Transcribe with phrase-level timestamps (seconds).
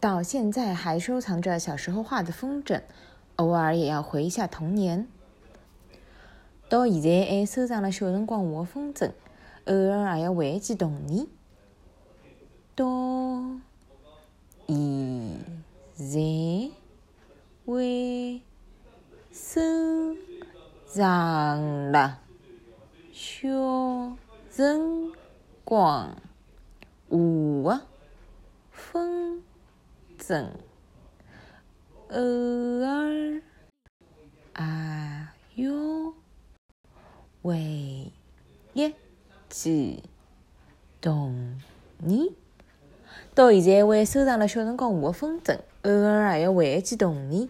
[0.00, 2.82] 到现在还收藏着小时候画的风筝，
[3.36, 5.08] 偶尔也要回一下童年。
[6.68, 9.10] 到现在还收藏了小辰光画的风筝，
[9.64, 11.26] 偶尔也要回忆起童年。
[12.76, 12.84] 到
[14.46, 15.42] 现
[15.96, 16.70] 在
[17.66, 18.40] 还
[19.32, 20.14] 收
[20.86, 22.20] 藏了
[23.12, 23.48] 小
[24.52, 25.12] 辰
[25.64, 26.16] 光
[27.08, 27.18] 画
[27.70, 27.80] 的
[28.70, 29.27] 风
[30.28, 30.46] 筝，
[32.10, 32.20] 偶
[32.84, 33.40] 尔
[35.54, 36.12] 也要
[37.40, 38.12] 回
[38.74, 38.94] 忆
[39.48, 40.04] 起
[41.00, 41.58] 童
[41.96, 42.28] 年。
[43.34, 47.48] 到现在还收藏了小辰光画的风筝，偶尔还要回忆起童年。